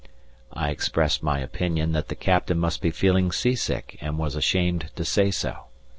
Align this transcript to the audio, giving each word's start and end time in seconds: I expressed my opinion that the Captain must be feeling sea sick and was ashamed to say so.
I 0.51 0.71
expressed 0.71 1.21
my 1.21 1.37
opinion 1.41 1.91
that 1.91 2.07
the 2.07 2.15
Captain 2.15 2.57
must 2.57 2.81
be 2.81 2.89
feeling 2.89 3.31
sea 3.31 3.53
sick 3.55 3.99
and 4.01 4.17
was 4.17 4.33
ashamed 4.35 4.89
to 4.95 5.05
say 5.05 5.29
so. 5.29 5.65